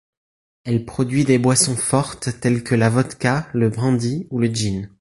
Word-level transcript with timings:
Elle 0.63 0.83
produit 0.83 1.25
des 1.25 1.37
boissons 1.37 1.75
fortes 1.77 2.39
telles 2.39 2.63
que 2.63 2.73
la 2.73 2.89
vodka, 2.89 3.47
le 3.53 3.69
brandy, 3.69 4.25
ou 4.31 4.39
le 4.39 4.51
gin. 4.51 4.89